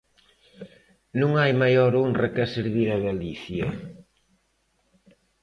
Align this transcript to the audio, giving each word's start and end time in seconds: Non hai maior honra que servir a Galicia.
Non 1.19 1.31
hai 1.39 1.51
maior 1.63 1.91
honra 2.01 2.27
que 2.35 2.45
servir 2.55 2.87
a 2.91 3.03
Galicia. 3.07 3.67